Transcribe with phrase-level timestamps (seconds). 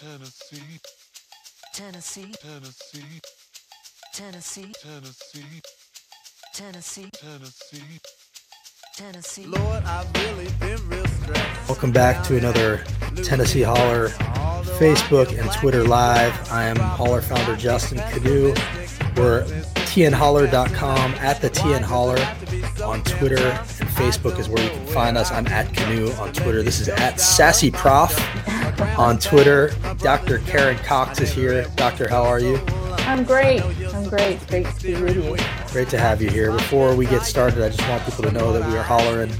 [0.00, 0.78] Tennessee,
[1.74, 3.20] Tennessee, Tennessee,
[4.14, 5.60] Tennessee, Tennessee,
[6.54, 8.00] Tennessee, Tennessee.
[8.94, 9.46] Tennessee.
[9.46, 11.68] Lord, I've really been real stressed.
[11.68, 12.84] Welcome back to another
[13.24, 14.10] Tennessee Holler
[14.78, 16.52] Facebook and Twitter Live.
[16.52, 18.56] I am Holler founder Justin Kanew.
[19.16, 19.42] We're
[19.88, 22.18] tnholler.com at the TN Holler
[22.84, 25.32] on Twitter and Facebook is where you can find us.
[25.32, 26.62] I'm at Kanew on Twitter.
[26.62, 28.16] This is at Sassy Prof
[28.80, 29.72] on Twitter.
[29.98, 30.38] Dr.
[30.38, 31.66] Karen Cox is here.
[31.76, 32.58] Doctor, how are you?
[32.98, 33.62] I'm great.
[33.62, 34.36] I'm great.
[34.36, 35.72] It's great to be with you.
[35.72, 36.52] Great to have you here.
[36.52, 39.32] Before we get started, I just want people to know that we are hollering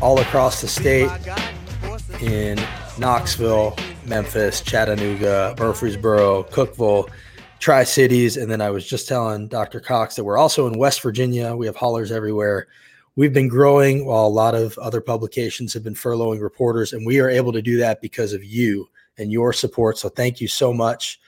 [0.00, 1.10] all across the state
[2.20, 2.58] in
[2.98, 3.76] Knoxville,
[4.06, 7.08] Memphis, Chattanooga, Murfreesboro, Cookeville,
[7.58, 8.36] Tri Cities.
[8.36, 9.80] And then I was just telling Dr.
[9.80, 11.54] Cox that we're also in West Virginia.
[11.54, 12.66] We have hollers everywhere.
[13.16, 17.18] We've been growing while a lot of other publications have been furloughing reporters, and we
[17.18, 19.96] are able to do that because of you and your support.
[19.96, 21.18] So thank you so much.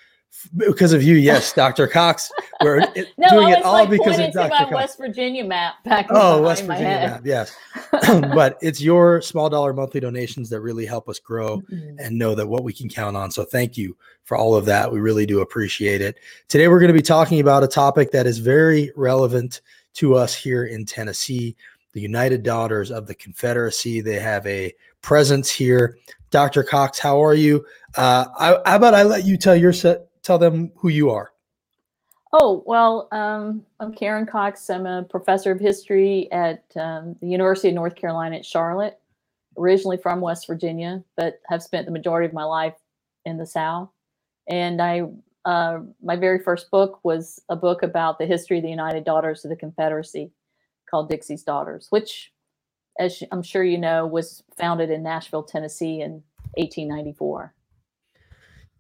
[0.58, 1.86] Because of you, yes, Dr.
[1.88, 2.30] Cox.
[2.60, 2.80] We're
[3.18, 4.50] No, doing it all like because of to Dr.
[4.50, 4.72] my Cox.
[4.74, 7.56] West Virginia map back Oh, West Virginia map, yes.
[7.90, 11.96] but it's your small dollar monthly donations that really help us grow Mhm.
[11.98, 13.30] and know that what we can count on.
[13.30, 14.92] So thank you for all of that.
[14.92, 16.16] We really do appreciate it.
[16.48, 19.62] Today we're going to be talking about a topic that is very relevant
[19.94, 21.56] to us here in Tennessee.
[21.98, 24.00] The United Daughters of the Confederacy.
[24.00, 25.98] They have a presence here.
[26.30, 26.62] Dr.
[26.62, 27.66] Cox, how are you?
[27.96, 31.32] Uh, I, how about I let you tell your se- tell them who you are?
[32.32, 34.70] Oh, well, um, I'm Karen Cox.
[34.70, 39.00] I'm a professor of history at um, the University of North Carolina at Charlotte,
[39.58, 42.76] originally from West Virginia, but have spent the majority of my life
[43.24, 43.88] in the South.
[44.48, 45.02] And I,
[45.44, 49.44] uh, my very first book was a book about the history of the United Daughters
[49.44, 50.30] of the Confederacy
[50.88, 52.32] called Dixie's Daughters, which,
[52.98, 56.22] as I'm sure you know, was founded in Nashville, Tennessee in
[56.54, 57.54] 1894.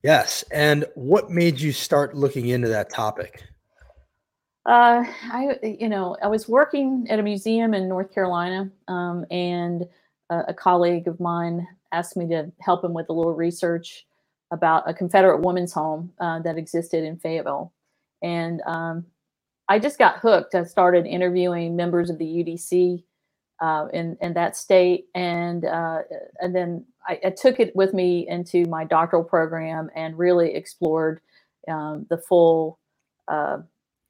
[0.02, 0.44] Yes.
[0.52, 3.42] And what made you start looking into that topic?
[4.68, 9.86] Uh, I, you know, I was working at a museum in North Carolina, um, and
[10.28, 14.06] a, a colleague of mine asked me to help him with a little research
[14.50, 17.72] about a Confederate woman's home uh, that existed in Fayetteville,
[18.22, 19.06] and um,
[19.68, 20.54] I just got hooked.
[20.54, 23.04] I started interviewing members of the UDC
[23.60, 26.00] uh, in in that state, and uh,
[26.40, 31.20] and then I, I took it with me into my doctoral program and really explored
[31.68, 32.78] um, the full.
[33.28, 33.58] Uh,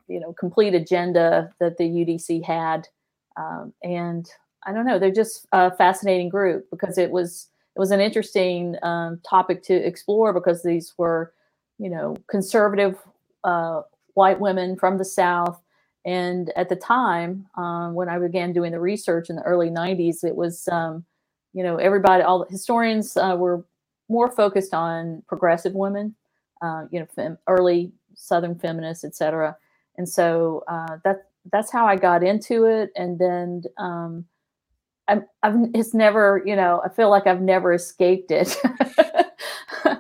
[0.08, 2.88] you know complete agenda that the UDC had,
[3.36, 4.28] um, and
[4.66, 8.76] I don't know, they're just a fascinating group because it was it was an interesting
[8.82, 11.32] um, topic to explore because these were
[11.78, 12.98] you know conservative
[13.44, 13.82] uh,
[14.18, 15.62] white women from the South,
[16.06, 20.24] and at the time um, when I began doing the research in the early '90s,
[20.24, 21.06] it was um,
[21.54, 23.64] you know everybody all the historians uh, were
[24.10, 26.16] more focused on progressive women,
[26.62, 29.56] uh, you know, fem- early Southern feminists, et cetera
[29.98, 32.90] and so uh, that that's how I got into it.
[32.96, 34.26] And then um,
[35.08, 38.56] I'm, I've it's never you know I feel like I've never escaped it,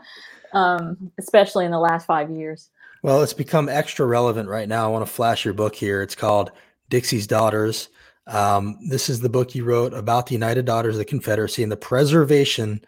[0.54, 2.70] um, especially in the last five years.
[3.02, 4.84] Well, it's become extra relevant right now.
[4.84, 6.02] I want to flash your book here.
[6.02, 6.50] It's called
[6.88, 7.90] Dixie's Daughters.
[8.26, 11.70] Um, this is the book you wrote about the United Daughters of the Confederacy and
[11.70, 12.80] the preservation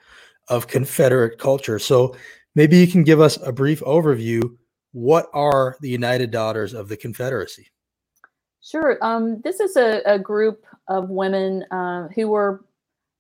[0.48, 1.78] of Confederate culture.
[1.78, 2.16] So
[2.54, 4.56] maybe you can give us a brief overview.
[4.92, 7.68] What are the United Daughters of the Confederacy?
[8.60, 8.98] Sure.
[9.02, 12.64] Um, this is a, a group of women uh, who were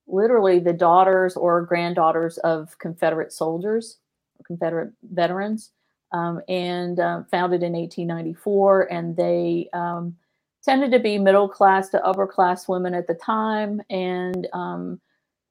[0.08, 3.98] literally the daughters or granddaughters of Confederate soldiers,
[4.44, 5.70] Confederate veterans,
[6.12, 8.92] um, and uh, founded in 1894.
[8.92, 10.16] And they um,
[10.62, 13.82] tended to be middle class to upper class women at the time.
[13.90, 15.00] And um,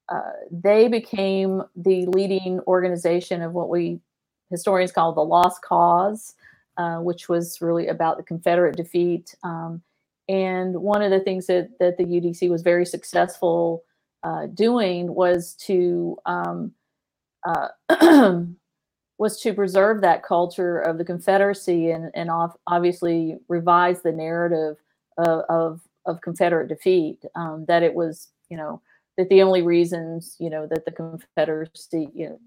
[0.10, 4.00] uh, they became the leading organization of what we
[4.50, 6.36] historians call the Lost Cause.
[6.80, 9.36] Uh, which was really about the Confederate defeat.
[9.44, 9.82] Um,
[10.30, 13.84] and one of the things that, that the UDC was very successful
[14.24, 16.72] uh, doing was to um,
[17.46, 17.68] uh,
[19.20, 22.32] was to preserve that culture of the Confederacy and and
[22.66, 24.78] obviously revise the narrative
[25.18, 27.24] of, of, of Confederate defeat.
[27.36, 28.82] Um, that it was you know
[29.18, 32.40] that the only reasons you know that the Confederacy you know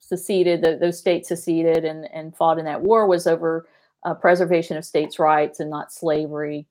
[0.00, 3.68] seceded, the, those states seceded and, and fought in that war was over
[4.04, 6.66] uh, preservation of states' rights and not slavery.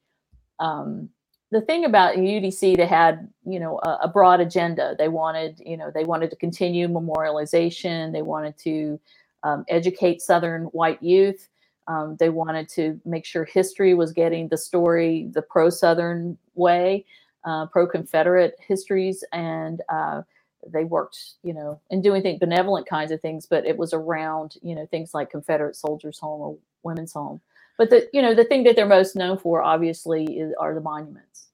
[0.59, 1.09] Um,
[1.51, 4.95] the thing about UDC, they had you know a, a, broad agenda.
[4.97, 8.11] They wanted you know they wanted to continue memorialization.
[8.11, 8.99] They wanted to
[9.43, 11.49] um, educate Southern white youth.
[11.87, 17.05] Um, they wanted to make sure history was getting the story the pro-Southern way,
[17.45, 20.23] uh, pro-Confederate histories, and uh,
[20.67, 24.55] they worked, you know, and doing things benevolent kinds of things, but it was around,
[24.61, 27.39] you know, things like Confederate Soldiers Home or Women's Home.
[27.77, 30.81] But the, you know, the thing that they're most known for, obviously, is, are the
[30.81, 31.47] monuments.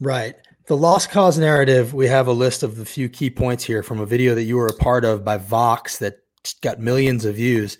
[0.00, 0.34] Right.
[0.66, 4.00] The lost cause narrative, we have a list of the few key points here from
[4.00, 6.18] a video that you were a part of by Vox that
[6.60, 7.78] got millions of views.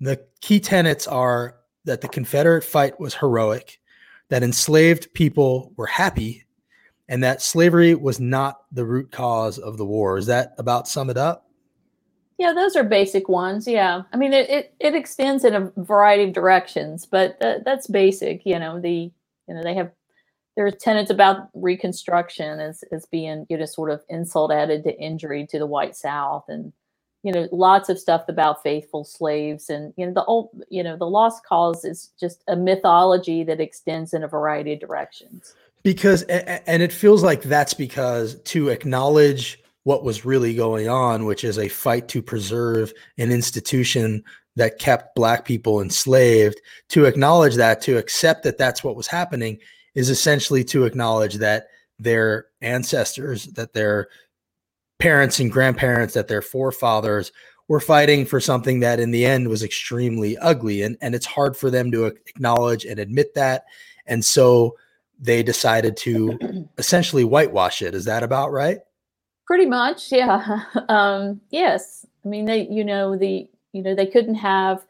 [0.00, 3.80] The key tenets are that the Confederate fight was heroic,
[4.28, 6.44] that enslaved people were happy,
[7.08, 10.16] and that slavery was not the root cause of the war.
[10.16, 11.49] Is that about sum it up?
[12.40, 13.68] Yeah, those are basic ones.
[13.68, 17.86] Yeah, I mean, it it, it extends in a variety of directions, but th- that's
[17.86, 18.46] basic.
[18.46, 19.12] You know, the
[19.46, 19.90] you know they have
[20.56, 25.46] there's tenets about Reconstruction as as being you know sort of insult added to injury
[25.48, 26.72] to the white South, and
[27.22, 30.96] you know lots of stuff about faithful slaves, and you know the old you know
[30.96, 36.22] the lost cause is just a mythology that extends in a variety of directions because
[36.22, 41.58] and it feels like that's because to acknowledge what was really going on which is
[41.58, 44.22] a fight to preserve an institution
[44.56, 49.58] that kept black people enslaved to acknowledge that to accept that that's what was happening
[49.94, 51.68] is essentially to acknowledge that
[51.98, 54.08] their ancestors that their
[54.98, 57.32] parents and grandparents that their forefathers
[57.68, 61.56] were fighting for something that in the end was extremely ugly and and it's hard
[61.56, 63.64] for them to acknowledge and admit that
[64.06, 64.76] and so
[65.20, 67.94] they decided to essentially whitewash it.
[67.94, 68.78] Is that about right?
[69.50, 70.64] Pretty much, yeah.
[70.90, 74.86] Um, yes, I mean they, you know, the you know they couldn't have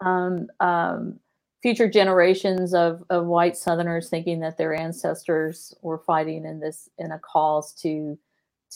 [0.00, 1.20] um, um,
[1.62, 7.12] future generations of of white Southerners thinking that their ancestors were fighting in this in
[7.12, 8.18] a cause to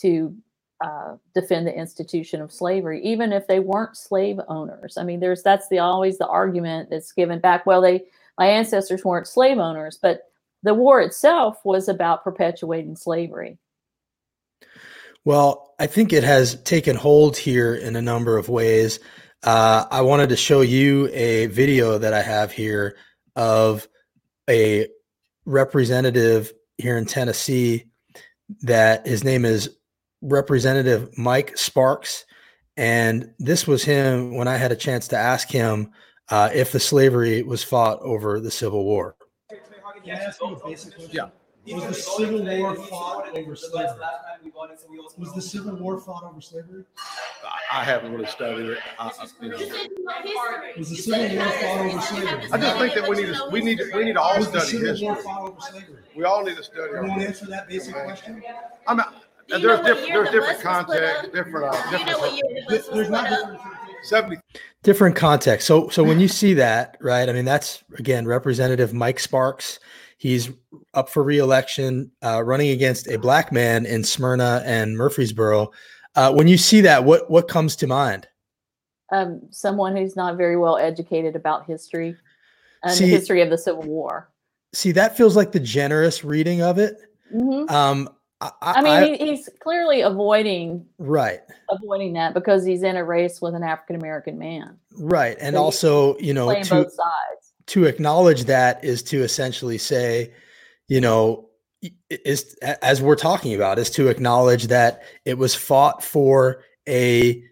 [0.03, 0.37] to
[0.85, 4.99] uh, defend the institution of slavery, even if they weren't slave owners.
[4.99, 7.67] I mean, there's that's the always the argument that's given back.
[7.67, 8.05] Well, they
[8.39, 10.31] my ancestors weren't slave owners, but
[10.65, 13.59] the war itself was about perpetuating slavery.
[15.25, 19.01] Well, I think it has taken hold here in a number of ways.
[19.43, 22.97] Uh, I wanted to show you a video that I have here
[23.37, 23.89] of
[24.49, 24.89] a
[25.47, 27.87] representative here in Tennessee
[28.63, 29.77] that his name is
[30.23, 32.25] Representative Mike Sparks.
[32.77, 35.93] And this was him when I had a chance to ask him
[36.29, 39.17] uh, if the slavery was fought over the Civil War.
[39.51, 41.11] Can I ask you a basic question?
[41.13, 41.29] Yeah.
[41.67, 43.99] Was the Civil War fought over slavery?
[45.19, 46.85] Was the Civil War fought over slavery?
[47.73, 48.79] I haven't really studied it.
[48.99, 49.57] I, you know.
[50.77, 52.49] Was the Civil War fought over slavery?
[52.53, 54.51] I just think that we need to, we need to, we need to all Was
[54.51, 55.25] the study Civil War history.
[55.33, 56.03] fought over slavery?
[56.15, 56.91] We all need to study.
[56.91, 58.43] You our want to answer that basic question?
[58.87, 59.05] I mean,
[59.49, 61.33] Do you there's what different, year there's the different bus was put context, up?
[61.33, 62.37] different, uh, Do you know what different.
[62.37, 63.41] year the There- was There's put not up?
[63.41, 63.61] different.
[64.03, 64.37] Seventy,
[64.83, 65.67] different context.
[65.67, 67.27] So so when you see that, right?
[67.27, 69.81] I mean, that's again Representative Mike Sparks.
[70.19, 70.51] He's
[70.95, 75.71] up for reelection, uh, running against a black man in Smyrna and Murfreesboro.
[76.15, 78.29] Uh, when you see that, what what comes to mind?
[79.13, 82.17] Um, someone who's not very well educated about history
[82.83, 84.31] and See- the history of the Civil War.
[84.73, 86.97] See, that feels like the generous reading of it.
[87.31, 88.09] hmm Um,
[88.41, 91.41] I, I mean, he, he's clearly avoiding right,
[91.71, 95.63] avoiding that because he's in a race with an African American man, right, and So
[95.63, 97.44] also, you know, playing to both sides.
[97.69, 100.33] To acknowledge that is to essentially say,
[100.89, 101.49] you know,
[102.11, 107.43] is as we're talking about is to acknowledge that it was fought for a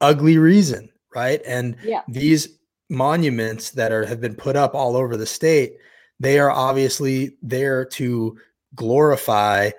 [0.00, 1.40] ugly reason, right?
[1.46, 2.02] And Yeah.
[2.08, 2.48] these
[2.90, 5.76] monuments that are have been put up all over the state,
[6.20, 8.38] they are obviously there to
[8.74, 9.70] glorify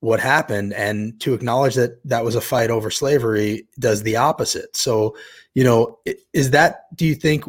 [0.00, 4.74] what happened and to acknowledge that that was a fight over slavery does the opposite.
[4.74, 5.14] So,
[5.54, 5.98] you know,
[6.32, 7.44] is that do you think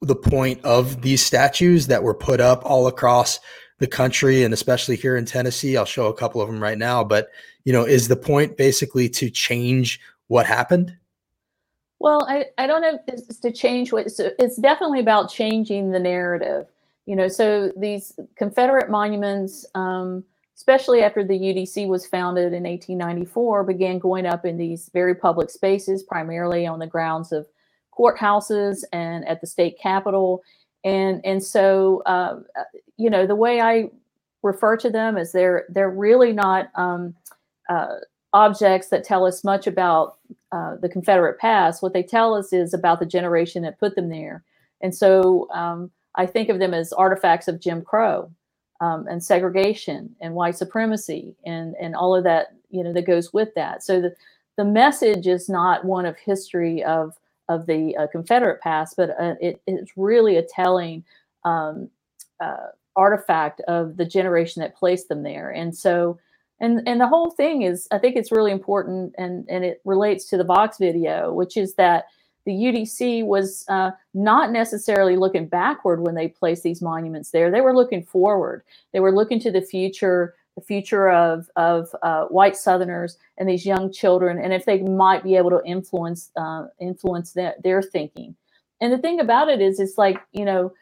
[0.00, 3.38] the point of these statues that were put up all across
[3.78, 5.76] the country and especially here in Tennessee?
[5.76, 7.30] I'll show a couple of them right now, but
[7.64, 10.96] you know, is the point basically to change what happened?
[11.98, 15.90] Well, I, I don't know if it's to change what it's, it's definitely about changing
[15.90, 16.66] the narrative.
[17.04, 20.24] You know, so these Confederate monuments, um,
[20.56, 25.50] especially after the UDC was founded in 1894, began going up in these very public
[25.50, 27.46] spaces, primarily on the grounds of
[27.98, 30.42] courthouses and at the state capitol.
[30.84, 32.40] And and so, uh,
[32.96, 33.90] you know, the way I
[34.42, 37.14] refer to them is they're they're really not um,
[37.68, 37.96] uh,
[38.32, 40.16] objects that tell us much about
[40.52, 41.82] uh, the Confederate past.
[41.82, 44.44] What they tell us is about the generation that put them there.
[44.80, 48.30] And so um, I think of them as artifacts of Jim Crow
[48.80, 53.32] um, and segregation and white supremacy and, and all of that, you know, that goes
[53.32, 53.82] with that.
[53.82, 54.14] So the,
[54.56, 57.14] the message is not one of history of,
[57.50, 61.04] of the uh, Confederate past, but uh, it, it's really a telling
[61.44, 61.90] um,
[62.40, 65.50] uh, artifact of the generation that placed them there.
[65.50, 66.18] And so
[66.60, 70.26] and and the whole thing is i think it's really important and and it relates
[70.26, 72.04] to the vox video which is that
[72.44, 77.60] the udc was uh, not necessarily looking backward when they placed these monuments there they
[77.60, 82.56] were looking forward they were looking to the future the future of of uh, white
[82.56, 87.32] southerners and these young children and if they might be able to influence uh, influence
[87.32, 88.36] their, their thinking.
[88.80, 90.72] And the thing about it is it's like you know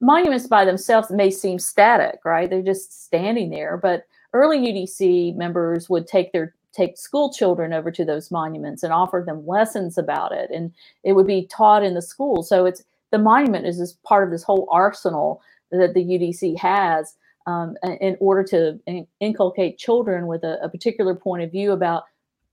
[0.00, 2.50] monuments by themselves may seem static right?
[2.50, 7.90] They're just standing there but early UDC members would take their take school children over
[7.90, 11.94] to those monuments and offer them lessons about it and it would be taught in
[11.94, 12.42] the school.
[12.42, 15.40] So it's the monument is just part of this whole arsenal
[15.70, 17.16] that the UDC has
[17.48, 18.78] um, in order to
[19.20, 22.04] inculcate children with a, a particular point of view about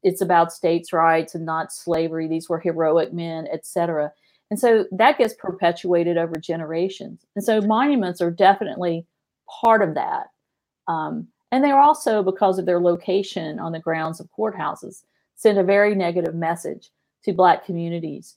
[0.03, 2.27] it's about states' rights and not slavery.
[2.27, 4.13] These were heroic men, etc.
[4.51, 7.25] And so that gets perpetuated over generations.
[7.35, 9.05] And so monuments are definitely
[9.61, 10.27] part of that.
[10.87, 15.03] Um, and they're also, because of their location on the grounds of courthouses,
[15.35, 16.91] send a very negative message
[17.23, 18.35] to Black communities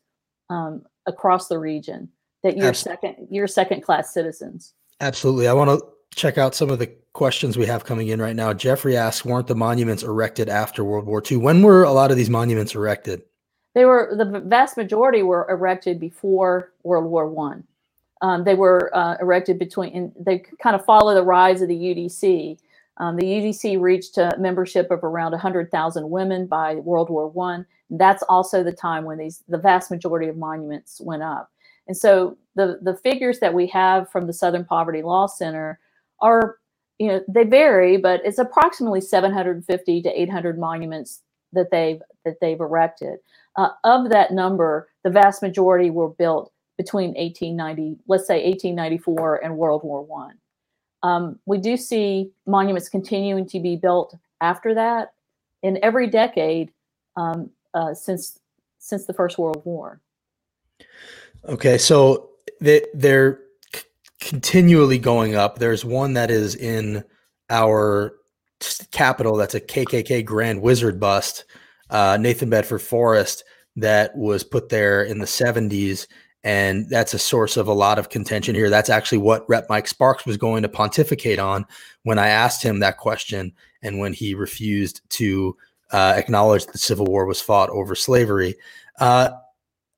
[0.48, 2.08] um, across the region
[2.42, 4.72] that you're second, you're second class citizens.
[5.00, 5.46] Absolutely.
[5.46, 5.86] I want to
[6.18, 8.52] check out some of the questions we have coming in right now.
[8.52, 11.38] Jeffrey asks, weren't the monuments erected after World War II?
[11.38, 13.22] When were a lot of these monuments erected?
[13.74, 17.64] They were the vast majority were erected before World War One.
[18.20, 21.76] Um, they were uh, erected between, and they kind of follow the rise of the
[21.76, 22.58] UDC.
[22.96, 27.64] Um, the UDC reached a membership of around 100,000 women by World War One.
[27.90, 31.52] That's also the time when these the vast majority of monuments went up.
[31.86, 35.78] And so the the figures that we have from the Southern Poverty Law Center
[36.20, 36.58] are,
[36.98, 41.22] you know, they vary, but it's approximately 750 to 800 monuments
[41.52, 43.18] that they've that they've erected.
[43.56, 49.56] Uh, of that number, the vast majority were built between 1890, let's say 1894 and
[49.56, 50.34] World War One.
[51.02, 55.12] Um, we do see monuments continuing to be built after that
[55.62, 56.72] in every decade
[57.16, 58.38] um, uh, since
[58.78, 60.00] since the First World War.
[61.48, 63.40] Okay, so they, they're
[64.20, 65.58] continually going up.
[65.58, 67.04] There's one that is in
[67.50, 68.14] our
[68.90, 71.44] capital that's a KKK Grand Wizard bust,
[71.90, 73.44] uh, Nathan Bedford Forrest,
[73.76, 76.06] that was put there in the 70s.
[76.44, 78.70] And that's a source of a lot of contention here.
[78.70, 81.66] That's actually what Rep Mike Sparks was going to pontificate on
[82.04, 85.56] when I asked him that question and when he refused to
[85.90, 88.54] uh, acknowledge that the Civil War was fought over slavery.
[88.98, 89.30] Uh,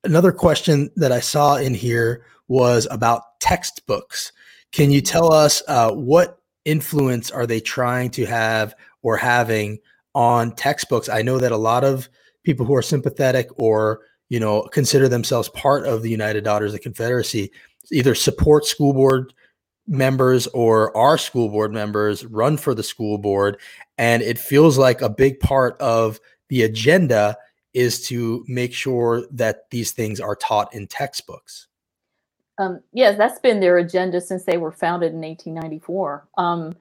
[0.05, 4.33] another question that I saw in here was about textbooks.
[4.73, 9.79] Can you tell us uh, what influence are they trying to have or having
[10.15, 11.09] on textbooks?
[11.09, 12.09] I know that a lot of
[12.45, 16.79] people who are sympathetic or you know consider themselves part of the United Daughters of
[16.79, 17.51] the Confederacy
[17.93, 19.33] either support school board
[19.87, 23.59] members or our school board members run for the school board
[23.99, 27.37] and it feels like a big part of the agenda
[27.73, 31.69] is to make sure that these things are taught in textbooks.
[32.59, 36.29] Um, yes, that's been their agenda since they were founded in 1894.
[36.37, 36.75] Um,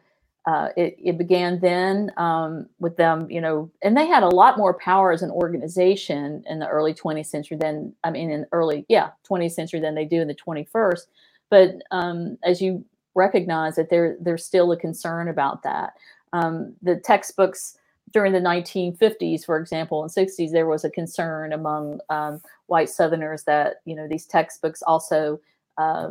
[0.45, 4.57] uh, it, it, began then um, with them, you know, and they had a lot
[4.57, 8.85] more power as an organization in the early 20th century than, I mean, in early,
[8.89, 11.01] yeah, 20th century than they do in the 21st.
[11.49, 12.83] But um, as you
[13.15, 15.93] recognize that there, there's still a concern about that.
[16.33, 17.77] Um, the textbooks
[18.11, 23.43] during the 1950s, for example, and 60s, there was a concern among um, white Southerners
[23.43, 25.39] that you know these textbooks also,
[25.77, 26.09] uh,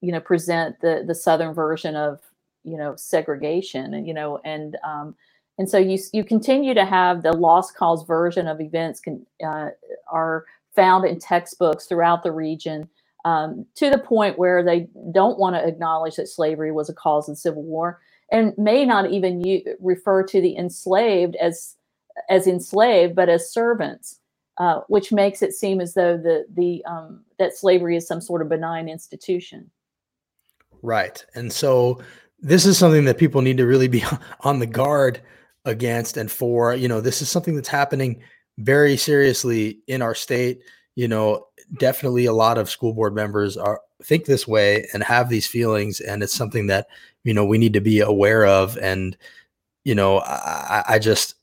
[0.00, 2.20] you know, present the the Southern version of
[2.64, 5.14] you know segregation, and you know, and um,
[5.58, 9.70] and so you you continue to have the lost cause version of events can uh,
[10.10, 12.88] are found in textbooks throughout the region.
[13.28, 17.28] Um, to the point where they don't want to acknowledge that slavery was a cause
[17.28, 18.00] of the Civil War,
[18.32, 21.76] and may not even u- refer to the enslaved as
[22.30, 24.18] as enslaved, but as servants,
[24.56, 28.40] uh, which makes it seem as though the the um, that slavery is some sort
[28.40, 29.70] of benign institution.
[30.80, 32.00] Right, and so
[32.40, 34.04] this is something that people need to really be
[34.40, 35.20] on the guard
[35.66, 36.74] against and for.
[36.74, 38.22] You know, this is something that's happening
[38.56, 40.62] very seriously in our state.
[40.98, 41.46] You know,
[41.78, 46.00] definitely a lot of school board members are think this way and have these feelings,
[46.00, 46.88] and it's something that
[47.24, 49.16] you know we need to be aware of and
[49.84, 51.34] you know i, I just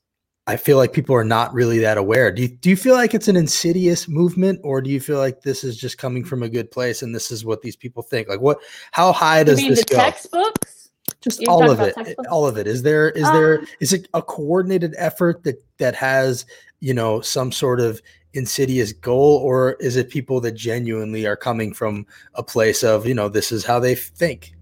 [0.46, 2.32] i feel like people are not really that aware.
[2.32, 5.42] Do you, do you feel like it's an insidious movement or do you feel like
[5.42, 8.28] this is just coming from a good place and this is what these people think?
[8.28, 8.58] Like what
[8.92, 9.96] how high does this the go?
[9.96, 10.90] textbooks?
[11.20, 12.28] Just You're all of it textbooks?
[12.28, 12.66] all of it.
[12.66, 16.46] Is there is Um, there is it a coordinated effort that that has
[16.80, 18.00] you know some sort of
[18.36, 23.14] insidious goal or is it people that genuinely are coming from a place of you
[23.14, 24.54] know this is how they think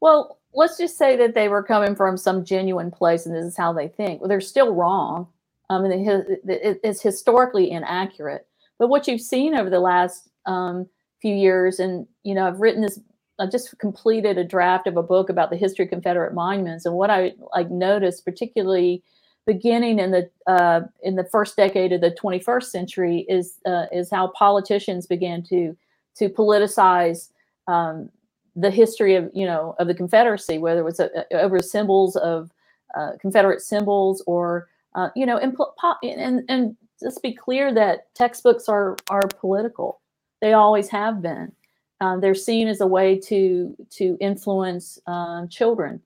[0.00, 3.56] Well, let's just say that they were coming from some genuine place and this is
[3.56, 4.20] how they think.
[4.20, 5.28] Well, they're still wrong.
[5.68, 8.46] I mean, it, it, it's historically inaccurate.
[8.78, 10.88] But what you've seen over the last um,
[11.20, 12.98] few years, and you know, I've written this.
[13.38, 16.94] I just completed a draft of a book about the history of Confederate monuments, and
[16.94, 19.02] what I like noticed, particularly
[19.46, 24.10] beginning in the uh, in the first decade of the 21st century, is uh, is
[24.10, 25.76] how politicians began to
[26.16, 27.30] to politicize
[27.68, 28.10] um,
[28.54, 32.50] the history of you know of the Confederacy, whether it was uh, over symbols of
[32.96, 35.56] uh, Confederate symbols or uh, you know, and,
[36.02, 40.00] and and let's be clear that textbooks are are political.
[40.40, 41.52] They always have been.
[42.00, 46.00] Um, they're seen as a way to to influence uh, children.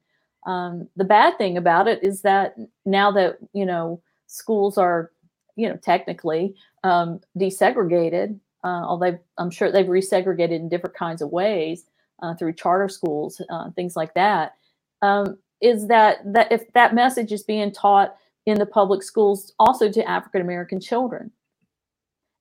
[0.46, 2.56] Um, the bad thing about it is that
[2.86, 5.10] now that you know schools are,
[5.56, 6.54] you know, technically
[6.84, 11.84] um, desegregated, uh, although I'm sure they've resegregated in different kinds of ways
[12.22, 14.54] uh, through charter schools, uh, things like that.
[15.02, 18.16] Um, is that that if that message is being taught
[18.46, 21.30] in the public schools also to African American children,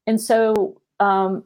[0.08, 1.44] and so um,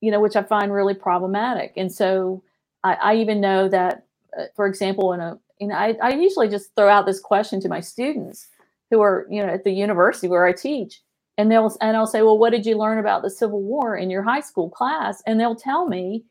[0.00, 1.72] you know, which I find really problematic.
[1.76, 2.42] And so
[2.84, 4.04] I, I even know that,
[4.38, 7.60] uh, for example, in a you know, I, I usually just throw out this question
[7.60, 8.48] to my students
[8.90, 11.00] who are you know at the university where I teach
[11.36, 14.10] and they'll and I'll say, well, what did you learn about the Civil War in
[14.10, 15.22] your high school class?
[15.26, 16.24] And they'll tell me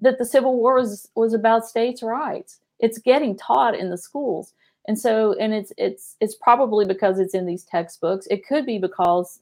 [0.00, 2.60] that the Civil War was was about states' rights.
[2.78, 4.52] It's getting taught in the schools,
[4.86, 8.26] and so and it's it's it's probably because it's in these textbooks.
[8.30, 9.40] It could be because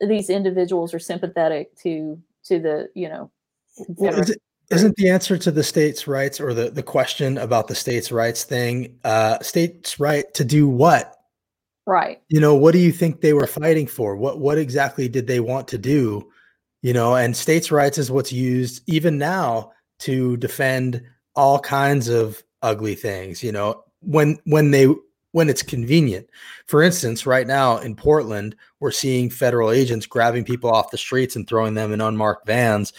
[0.00, 3.30] these individuals are sympathetic to to the you know.
[3.88, 4.24] Well,
[4.70, 8.44] isn't the answer to the states' rights or the the question about the states' rights
[8.44, 11.16] thing uh, states' right to do what?
[11.86, 12.22] Right.
[12.28, 14.16] You know, what do you think they were fighting for?
[14.16, 16.30] What what exactly did they want to do?
[16.82, 21.02] You know, and states' rights is what's used even now to defend
[21.34, 24.86] all kinds of ugly things, you know, when when they
[25.32, 26.28] when it's convenient.
[26.66, 31.36] For instance, right now in Portland, we're seeing federal agents grabbing people off the streets
[31.36, 32.92] and throwing them in unmarked vans,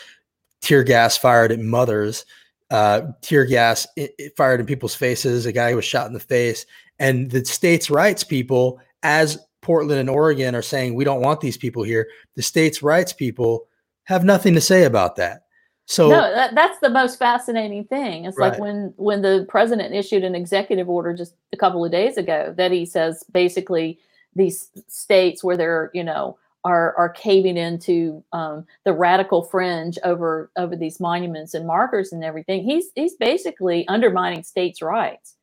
[0.61, 2.25] tear gas fired at mothers,
[2.69, 5.45] uh, tear gas it, it fired in people's faces.
[5.45, 6.65] A guy was shot in the face,
[6.99, 11.57] and the states' rights people, as Portland and Oregon are saying, we don't want these
[11.57, 12.07] people here.
[12.35, 13.67] The states' rights people
[14.05, 15.43] have nothing to say about that.
[15.85, 18.25] So no, that, that's the most fascinating thing.
[18.25, 18.51] It's Right.
[18.51, 22.53] like when when the president issued an executive order just a couple of days ago
[22.55, 23.99] that he says basically
[24.35, 30.51] these states where they're you know are are caving into um, the radical fringe over
[30.57, 32.63] over these monuments and markers and everything.
[32.63, 35.35] He's he's basically undermining states' rights.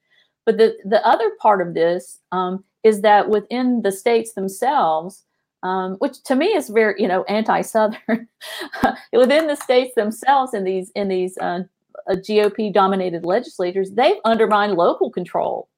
[0.46, 5.24] But the the other part of this um, is that within the states themselves,
[5.62, 8.28] um, which to me is very you know anti-southern
[9.12, 11.64] within the states themselves in these in these uh,
[12.08, 15.68] uh, GOP dominated legislatures, they've undermined local control.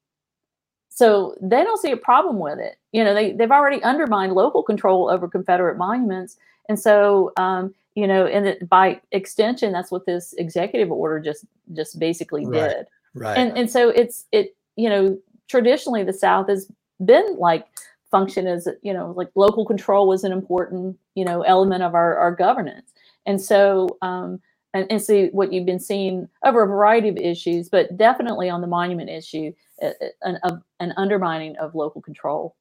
[1.01, 2.77] So they don't see a problem with it.
[2.93, 6.37] You know, they they've already undermined local control over Confederate monuments,
[6.69, 11.45] and so um, you know, and it, by extension, that's what this executive order just
[11.73, 12.69] just basically Right.
[12.69, 13.37] did right.
[13.37, 16.71] and and so it's it you know traditionally the south has
[17.05, 17.67] been like
[18.11, 22.17] function as you know like local control was an important you know element of our,
[22.17, 22.93] our governance
[23.27, 24.41] and so um
[24.73, 28.61] and, and see what you've been seeing over a variety of issues but definitely on
[28.61, 29.53] the monument issue
[30.23, 30.39] an,
[30.81, 32.57] an undermining of local control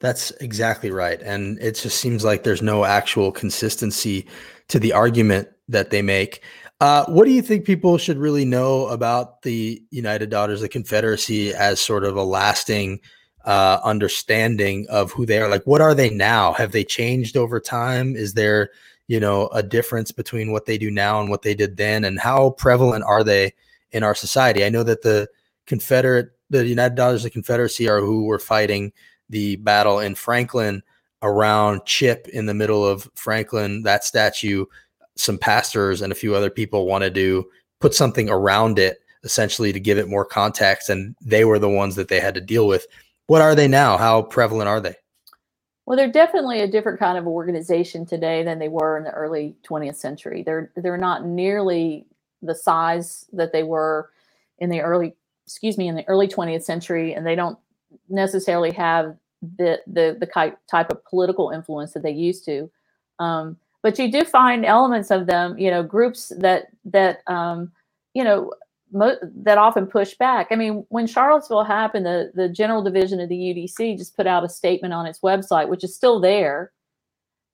[0.00, 1.20] That's exactly right.
[1.22, 4.26] And it just seems like there's no actual consistency
[4.68, 6.42] to the argument that they make.
[6.80, 10.68] Uh, what do you think people should really know about the United Daughters of the
[10.68, 13.00] Confederacy as sort of a lasting
[13.46, 15.48] uh, understanding of who they are?
[15.48, 16.52] Like, what are they now?
[16.52, 18.14] Have they changed over time?
[18.14, 18.70] Is there,
[19.08, 22.04] you know, a difference between what they do now and what they did then?
[22.04, 23.54] And how prevalent are they
[23.92, 24.62] in our society?
[24.62, 25.28] I know that the
[25.66, 28.92] Confederate, the United Daughters of the Confederacy are who were fighting
[29.28, 30.82] the battle in Franklin
[31.22, 34.64] around Chip in the middle of Franklin, that statue,
[35.16, 37.50] some pastors and a few other people wanted to do
[37.80, 40.88] put something around it essentially to give it more context.
[40.88, 42.86] And they were the ones that they had to deal with.
[43.26, 43.96] What are they now?
[43.96, 44.94] How prevalent are they?
[45.84, 49.56] Well, they're definitely a different kind of organization today than they were in the early
[49.68, 50.42] 20th century.
[50.42, 52.06] They're they're not nearly
[52.42, 54.10] the size that they were
[54.58, 55.14] in the early,
[55.46, 57.58] excuse me, in the early 20th century, and they don't
[58.08, 59.16] necessarily have
[59.58, 62.70] the the the type of political influence that they used to.
[63.18, 67.70] Um, but you do find elements of them, you know, groups that that um,
[68.14, 68.52] you know
[68.92, 70.48] mo- that often push back.
[70.50, 74.44] I mean, when Charlottesville happened, the the General Division of the UDC just put out
[74.44, 76.72] a statement on its website, which is still there,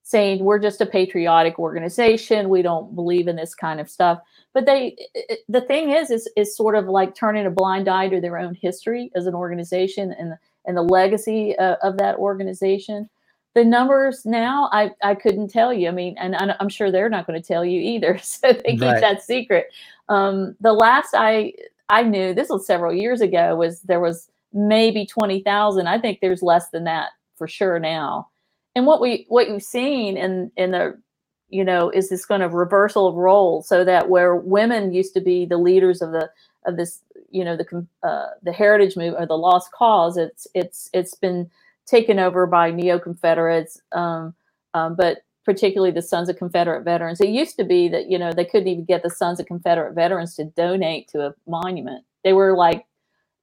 [0.03, 2.49] saying we're just a patriotic organization.
[2.49, 4.21] We don't believe in this kind of stuff.
[4.53, 8.09] But they, it, the thing is, is is sort of like turning a blind eye
[8.09, 10.35] to their own history as an organization and
[10.67, 13.09] and the legacy uh, of that organization.
[13.55, 15.89] The numbers now, I I couldn't tell you.
[15.89, 18.19] I mean, and I'm sure they're not going to tell you either.
[18.23, 19.01] So they keep Right.
[19.01, 19.67] that secret.
[20.09, 21.55] Um, the last I
[21.89, 25.87] I knew, this was several years ago, was there was maybe twenty thousand.
[25.87, 28.29] I think there's less than that for sure now.
[28.75, 31.01] And what we what you've seen in in the
[31.49, 35.21] you know is this kind of reversal of roles so that where women used to
[35.21, 36.31] be the leaders of the
[36.65, 40.89] of this you know the uh, the heritage movement or the lost cause it's it's
[40.95, 41.51] it's been
[41.85, 44.35] taken over by neo confederates um,
[44.73, 47.21] um, but particularly the sons of confederate veterans.
[47.21, 49.95] It used to be that you know they couldn't even get the sons of confederate
[49.95, 52.05] veterans to donate to a monument.
[52.25, 52.85] They were like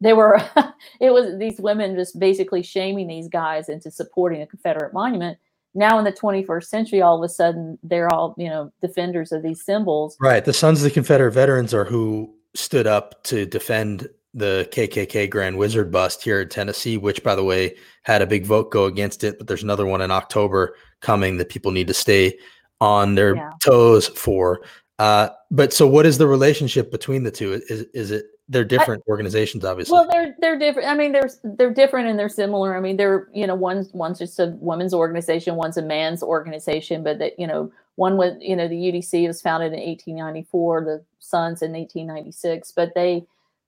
[0.02, 0.42] they were
[1.00, 5.38] it was these women just basically shaming these guys into supporting a confederate monument
[5.76, 9.44] now in the 21st century all of a sudden they're all you know defenders of
[9.44, 10.44] these symbols Right.
[10.44, 15.58] The Sons of the Confederate Veterans are who stood up to defend the KKK Grand
[15.58, 19.24] Wizard bust here in Tennessee, which, by the way, had a big vote go against
[19.24, 19.38] it.
[19.38, 22.38] But there's another one in October coming that people need to stay
[22.80, 23.50] on their Yeah.
[23.64, 24.62] toes for.
[25.00, 27.54] Uh, but so, what is the relationship between the two?
[27.70, 29.94] Is is it they're different organizations, obviously?
[29.94, 33.28] well they're they're different i mean they're they're different and they're similar i mean they're
[33.34, 37.46] you know one's one's just a women's organization one's a man's organization but that you
[37.46, 42.72] know one was you know the udc was founded in 1894 the sons in 1896
[42.72, 43.24] but they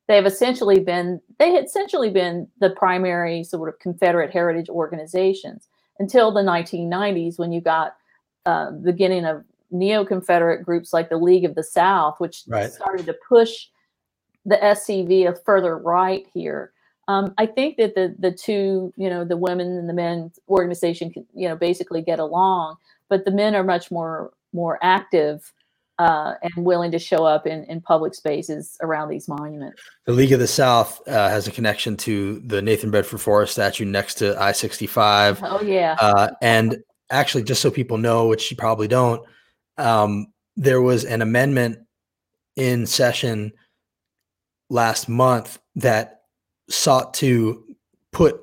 [0.08, 5.68] they've essentially been they had essentially been the primary sort of confederate heritage organizations
[6.00, 7.96] until the 1990s when you got
[8.48, 12.72] uh, beginning of neo-confederate groups like the league of the south which Right.
[12.72, 13.68] started to push
[14.46, 16.72] the scv of further right here.
[17.08, 21.12] Um, i think that the the two you know the women and the men organization
[21.12, 22.78] can you know basically get along
[23.10, 25.52] but the men are much more more active
[26.02, 29.80] uh, and willing to show up in, in public spaces around these monuments.
[30.06, 33.86] The League of the South uh, has a connection to the Nathan Bedford Forrest statue
[33.86, 35.44] next to I 65.
[35.44, 35.96] oh yeah.
[36.02, 36.78] Uh, and
[37.12, 39.22] actually, just so people know, which you probably don't,
[39.78, 41.78] um, there was an amendment
[42.56, 43.52] in session
[44.72, 46.22] last month that
[46.70, 47.64] sought to
[48.12, 48.40] put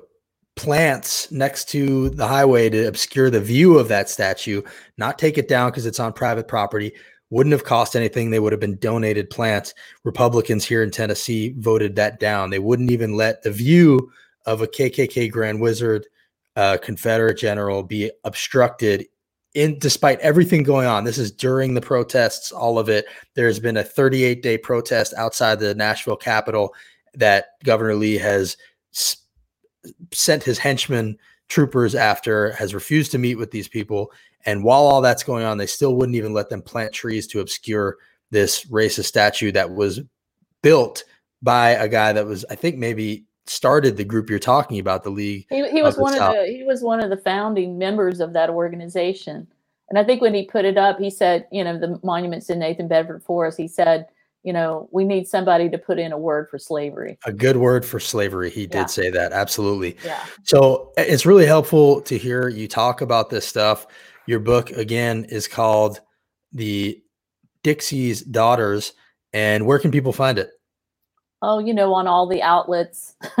[0.55, 4.61] plants next to the highway to obscure the view of that statue,
[4.97, 6.93] not take it down because it's on private property.
[7.31, 8.29] Wouldn't have cost anything.
[8.29, 9.73] They would have been donated plants.
[10.03, 12.49] Republicans here in Tennessee voted that down.
[12.49, 14.11] They wouldn't even let the view
[14.45, 16.07] of a KKK Grand Wizard
[16.55, 19.05] uh, Confederate general be obstructed
[19.53, 21.03] in despite everything going on.
[21.03, 23.05] This is during the protests, all of it.
[23.35, 26.73] There's been a 38 day protest outside the Nashville Capitol
[27.15, 28.57] that Governor Lee has
[28.93, 29.17] s-
[30.13, 34.11] sent his henchmen troopers after, has refused to meet with these people.
[34.45, 37.39] And while all that's going on, they still wouldn't even let them plant trees to
[37.39, 37.97] obscure
[38.31, 40.01] this racist statue that was
[40.61, 41.03] built
[41.41, 45.09] by a guy that was, I think, maybe started the group you're talking about, the
[45.09, 48.19] League He, he was the one of the he was one of the founding members
[48.19, 49.47] of that organization,
[49.89, 52.59] and I think when he put it up, he said, you know, the monuments in
[52.59, 53.57] Nathan Bedford Forrest.
[53.57, 54.07] He said,
[54.43, 57.17] you know, we need somebody to put in a word for slavery.
[57.25, 58.49] a good word for slavery.
[58.49, 58.85] He did Yeah.
[58.85, 59.33] say that.
[59.33, 59.97] Absolutely.
[60.05, 63.85] Yeah, So it's really helpful to hear you talk about this stuff.
[64.27, 65.99] Your book, again, is called
[66.53, 67.01] The
[67.63, 68.93] Dixie's Daughters.
[69.33, 70.51] And where can people find it?
[71.41, 73.15] Oh, you know, on all the outlets.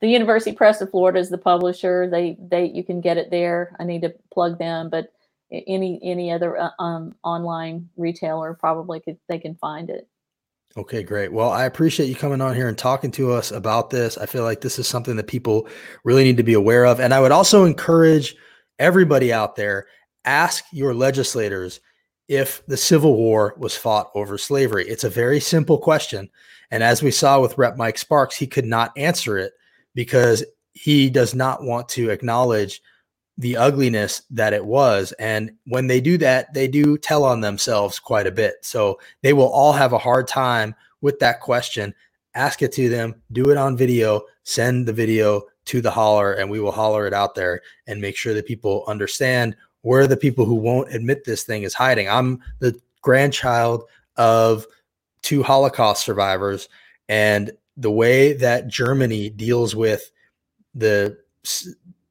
[0.00, 2.08] the University Press of Florida is the publisher.
[2.08, 3.76] They they you can get it there.
[3.78, 5.12] I need to plug them, but
[5.50, 10.08] any any other uh, um online retailer probably could they can find it.
[10.76, 11.32] Okay, great.
[11.32, 14.18] Well, I appreciate you coming on here and talking to us about this.
[14.18, 15.68] I feel like this is something that people
[16.04, 17.00] really need to be aware of.
[17.00, 18.36] And I would also encourage
[18.78, 19.86] everybody out there
[20.26, 21.80] ask your legislators
[22.28, 24.86] if the Civil War was fought over slavery.
[24.86, 26.28] It's a very simple question.
[26.70, 27.76] And as we saw with Rep.
[27.76, 29.52] Mike Sparks, he could not answer it
[29.94, 32.82] because he does not want to acknowledge
[33.38, 35.12] the ugliness that it was.
[35.12, 38.56] And when they do that, they do tell on themselves quite a bit.
[38.62, 41.94] So they will all have a hard time with that question.
[42.34, 46.50] Ask it to them, do it on video, send the video to the holler, and
[46.50, 50.44] we will holler it out there and make sure that people understand where the people
[50.44, 52.08] who won't admit this thing is hiding.
[52.08, 53.84] I'm the grandchild
[54.16, 54.66] of
[55.26, 56.68] two Holocaust survivors,
[57.08, 60.12] and the way that Germany deals with
[60.72, 61.18] the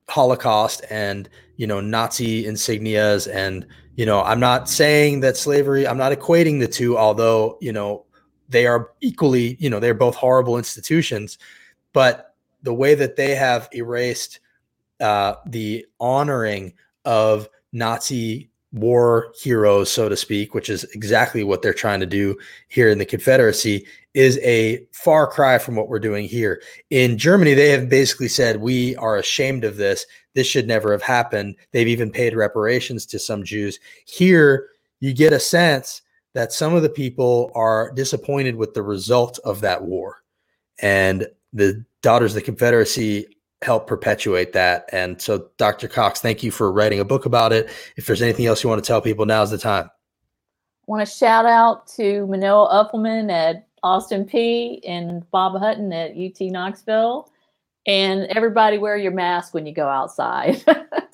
[0.10, 5.98] Holocaust and you know Nazi insignias and you know I'm not saying that slavery I'm
[5.98, 8.06] not equating the two although you know
[8.50, 11.38] they are equally you know they're both horrible institutions
[11.94, 14.40] but the way that they have erased
[15.00, 16.74] uh, the honoring
[17.06, 22.38] of Nazi war heroes, so to speak, which is exactly what they're trying to do
[22.68, 26.62] here in the Confederacy, is a far cry from what we're doing here.
[26.90, 30.06] In Germany, they have basically said, We are ashamed of this.
[30.34, 31.56] This should never have happened.
[31.72, 33.80] They've even paid reparations to some Jews.
[34.06, 34.68] Here,
[35.00, 36.02] you get a sense
[36.34, 40.22] that some of the people are disappointed with the result of that war.
[40.82, 43.35] And the Daughters of the Confederacy
[43.66, 44.88] help perpetuate that.
[44.92, 45.88] And so, Dr.
[45.88, 47.70] Cox, thank you for writing a book about it.
[47.98, 49.86] If there's anything else you want to tell people, now's the time.
[49.86, 56.12] I want to shout out to Manoa Uppelman at Austin Peay and Bob Hutton at
[56.12, 57.30] UT Knoxville.
[57.88, 60.64] And everybody wear your mask when you go outside.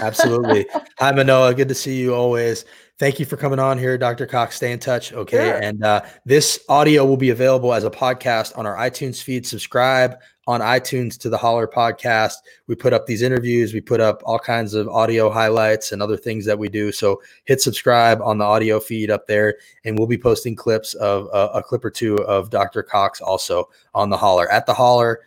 [0.00, 0.66] Absolutely.
[0.98, 1.54] Hi, Manoa.
[1.54, 2.64] Good to see you always.
[2.98, 4.26] Thank you for coming on here, Dr.
[4.26, 4.56] Cox.
[4.56, 5.12] Stay in touch.
[5.12, 5.36] Okay.
[5.36, 5.62] Sure.
[5.62, 9.46] And uh, this audio will be available as a podcast on our iTunes feed.
[9.46, 12.34] Subscribe on iTunes to the Holler podcast.
[12.66, 16.16] We put up these interviews, we put up all kinds of audio highlights and other
[16.16, 16.90] things that we do.
[16.90, 21.28] So hit subscribe on the audio feed up there, and we'll be posting clips of
[21.32, 22.82] uh, a clip or two of Dr.
[22.82, 25.20] Cox also on the Holler at the Holler.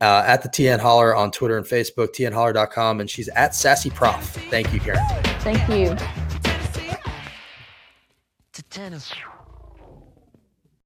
[0.00, 4.22] Uh, at the TN Holler on Twitter and Facebook, tnholler.com, and she's at Sassy Prof.
[4.50, 5.00] Thank you, Karen.
[5.40, 5.96] Thank you.
[8.52, 9.14] to Tennessee.